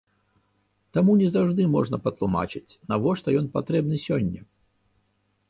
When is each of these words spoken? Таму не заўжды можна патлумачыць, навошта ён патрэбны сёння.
Таму 0.97 1.11
не 1.19 1.27
заўжды 1.35 1.67
можна 1.75 1.99
патлумачыць, 2.07 2.77
навошта 2.95 3.27
ён 3.43 3.53
патрэбны 3.59 3.95
сёння. 4.07 4.41